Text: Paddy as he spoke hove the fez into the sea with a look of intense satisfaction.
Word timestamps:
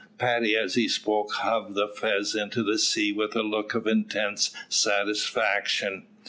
Paddy 0.17 0.55
as 0.55 0.73
he 0.73 0.87
spoke 0.87 1.31
hove 1.43 1.75
the 1.75 1.87
fez 1.87 2.33
into 2.33 2.63
the 2.63 2.79
sea 2.79 3.11
with 3.13 3.35
a 3.35 3.43
look 3.43 3.75
of 3.75 3.85
intense 3.85 4.49
satisfaction. 4.67 6.07